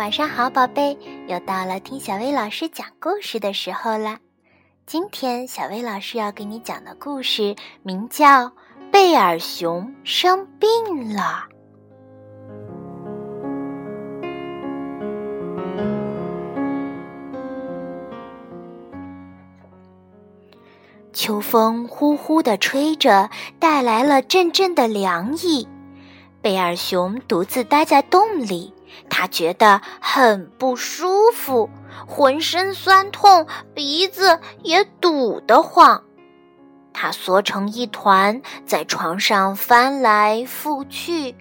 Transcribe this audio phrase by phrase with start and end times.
[0.00, 0.96] 晚上好，宝贝，
[1.28, 4.16] 又到了听小薇老师讲故事的时候了。
[4.86, 8.46] 今天小薇老师要给你讲的故事名叫
[8.90, 11.44] 《贝尔熊生病了》。
[21.12, 25.68] 秋风呼呼地吹着，带来了阵阵的凉意。
[26.40, 28.72] 贝尔熊独自待在洞里。
[29.08, 31.68] 他觉得很不舒服，
[32.06, 36.02] 浑身酸痛，鼻子也堵得慌。
[36.92, 41.34] 他缩成一团，在床上翻来覆去。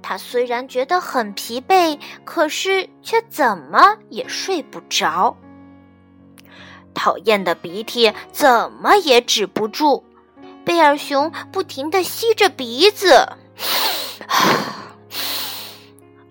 [0.00, 5.36] 他虽然觉得很疲惫，可是却怎么也睡不着。
[6.94, 10.04] 讨厌的鼻涕怎么也止不住，
[10.64, 13.28] 贝尔熊不停地吸着鼻子。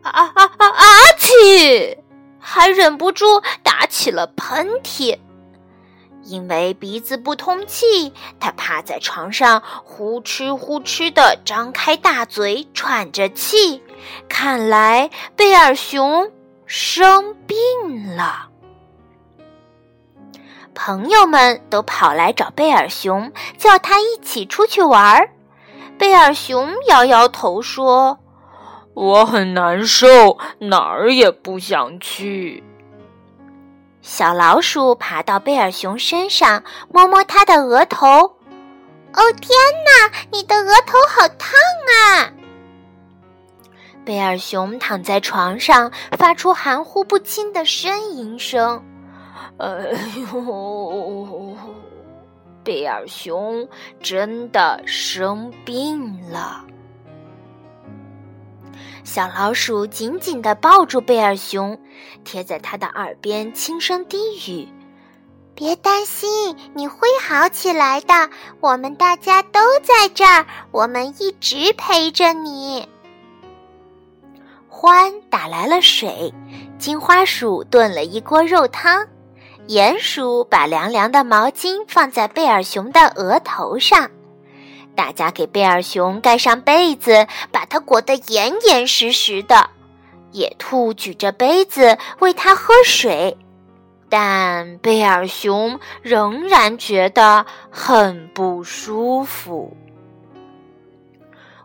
[0.07, 0.67] 啊啊啊！
[0.67, 0.85] 啊
[1.19, 1.97] 嚏！
[2.39, 5.19] 还忍不住打起了喷嚏。
[6.23, 13.81] 因为鼻子不通气，他趴在床上，呼哧呼哧的张开大嘴，喘着气。
[14.27, 16.31] 看来贝尔熊
[16.65, 18.49] 生病了。
[20.75, 25.29] 朋友们都跑来找贝尔熊，叫他一起出去玩儿。
[25.97, 28.19] 贝尔熊摇摇头说。
[28.97, 32.63] 我很难受，哪儿也不想去。
[34.01, 38.07] 小老鼠爬到贝尔熊身上，摸摸它的额头。
[38.07, 41.51] 哦，天哪，你的额头好烫
[41.93, 42.33] 啊！
[44.03, 48.83] 贝尔熊躺在床上，发出含糊不清的呻吟声。
[49.57, 49.67] 哎
[50.33, 51.55] 呦，
[52.63, 53.69] 贝尔熊
[54.01, 56.65] 真的生病了。
[59.07, 61.79] 小老鼠紧紧地抱住贝尔熊，
[62.25, 64.17] 贴在他的耳边轻声低
[64.51, 64.67] 语
[65.55, 68.29] ：“别担心，你会好起来的。
[68.59, 72.85] 我们大家都在这儿，我们一直陪着你。”
[74.69, 76.33] 獾打来了水，
[76.77, 79.07] 金花鼠炖了一锅肉汤，
[79.69, 84.11] 鼹鼠把凉凉的毛巾放在贝尔熊的额头上。
[84.97, 89.69] 大家给贝尔熊盖上被子，把它裹得严严实实的。
[90.31, 93.37] 野兔举着杯子喂它喝水，
[94.09, 99.77] 但贝尔熊仍然觉得很不舒服。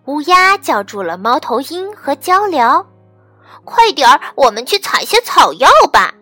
[0.05, 2.85] 乌鸦叫住了猫头鹰和鹪鹩
[3.65, 6.13] ：“快点儿，我们去采些草药吧。”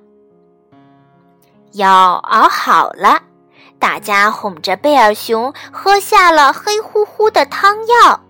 [1.74, 3.20] 药熬好了。
[3.80, 8.20] 大家哄着贝尔熊喝下了黑乎乎的汤药，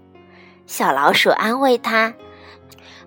[0.67, 2.15] 小老鼠安慰他：“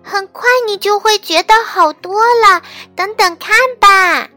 [0.04, 2.62] 很快你就会觉得好多了，
[2.94, 4.28] 等等看吧。”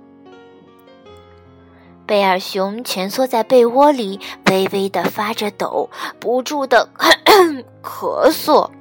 [2.07, 6.89] 贝尔熊蜷缩在被窝里，微微的发着抖，不住的
[7.83, 8.71] 咳嗽，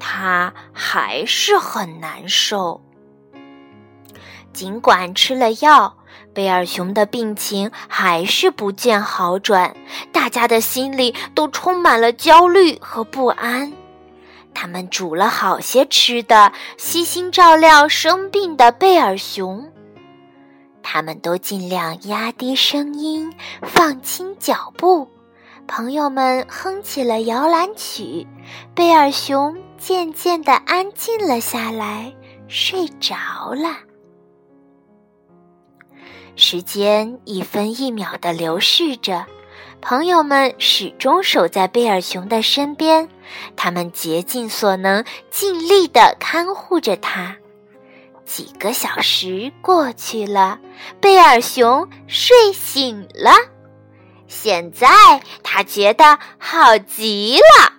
[0.00, 2.80] 他还是很难受。
[4.52, 5.94] 尽管吃了药。
[6.34, 9.74] 贝尔熊的病情还是不见好转，
[10.12, 13.72] 大家的心里都充满了焦虑和不安。
[14.54, 19.70] 他们煮了好些吃的，悉心照料生病的贝尔熊。
[20.82, 25.08] 他们都尽量压低声音，放轻脚步。
[25.66, 28.26] 朋友们哼起了摇篮曲，
[28.74, 32.12] 贝尔熊渐渐地安静了下来，
[32.48, 33.14] 睡着
[33.54, 33.87] 了。
[36.38, 39.26] 时间一分一秒的流逝着，
[39.80, 43.08] 朋友们始终守在贝尔熊的身边，
[43.56, 47.36] 他们竭尽所能，尽力的看护着他。
[48.24, 50.60] 几个小时过去了，
[51.00, 53.32] 贝尔熊睡醒了，
[54.28, 54.86] 现在
[55.42, 57.77] 他觉得好极了。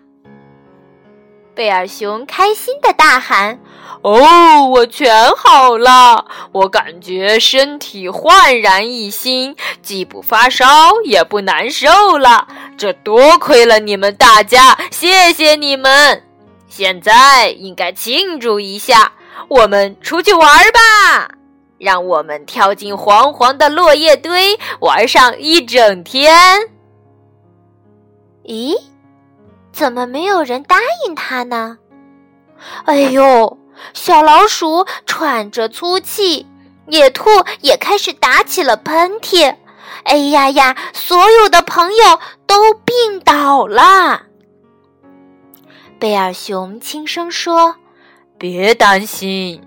[1.59, 3.59] 贝尔熊开心的大喊
[4.01, 6.25] ：“哦，我全好了！
[6.53, 10.65] 我感觉身体焕然一新，既不发烧
[11.03, 12.47] 也不难受了。
[12.77, 16.23] 这多亏了你们大家，谢谢你们！
[16.69, 19.11] 现在应该庆祝一下，
[19.49, 21.31] 我们出去玩吧！
[21.77, 26.69] 让我们跳进黄黄的落叶堆，玩上一整天。
[28.45, 28.75] 咦？”
[29.79, 30.75] 怎么没有人答
[31.07, 31.77] 应他呢？
[32.83, 33.57] 哎呦，
[33.93, 36.45] 小老鼠喘着粗气，
[36.87, 37.29] 野兔
[37.61, 39.55] 也开始打起了喷嚏。
[40.03, 44.23] 哎呀呀，所有的朋友都病倒了。
[45.97, 47.77] 贝尔熊轻声说
[48.37, 49.63] ：“别担心。”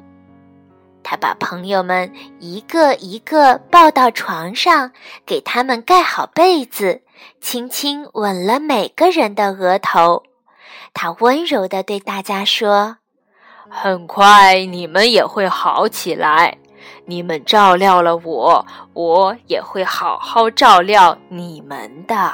[1.13, 2.11] 他把朋友们
[2.41, 4.93] 一个一个抱到床上，
[5.27, 7.03] 给他们盖好被子，
[7.39, 10.23] 轻轻吻了每个人的额头。
[10.95, 12.97] 他温柔地对大家说
[13.69, 16.57] ：“很快你们也会好起来。
[17.05, 22.33] 你们照料了我，我也会好好照料你们的。”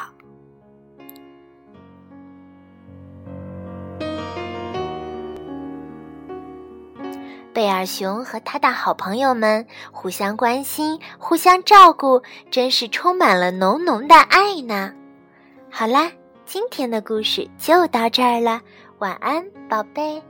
[7.58, 12.22] 贝尔熊和他的好朋友们互相关心、互相照顾，
[12.52, 14.92] 真是充满了浓浓的爱呢。
[15.68, 16.08] 好啦，
[16.46, 18.60] 今天的故事就到这儿了，
[19.00, 20.22] 晚安，宝贝。